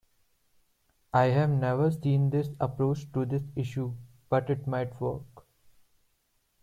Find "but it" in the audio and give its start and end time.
4.29-4.65